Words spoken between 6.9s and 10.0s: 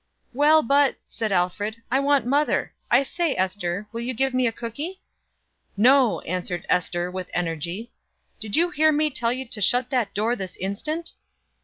with energy. "Did you hear me tell you to shut